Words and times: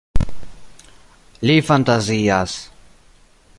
Li 1.49 1.57
fantazias. 1.69 2.59